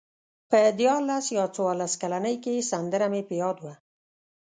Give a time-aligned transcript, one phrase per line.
[0.49, 3.73] په دیارلس یا څوارلس کلنۍ کې سندره مې په یاد وه.